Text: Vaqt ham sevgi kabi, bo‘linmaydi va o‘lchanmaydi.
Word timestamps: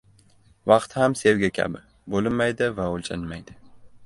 Vaqt 0.71 0.95
ham 0.99 1.15
sevgi 1.19 1.51
kabi, 1.59 1.83
bo‘linmaydi 2.15 2.71
va 2.81 2.89
o‘lchanmaydi. 2.97 3.61